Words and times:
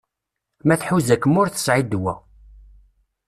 Ma 0.65 0.75
tḥuza-kem 0.81 1.35
ur 1.41 1.47
tesɛi 1.49 1.83
ddwa. 1.85 2.13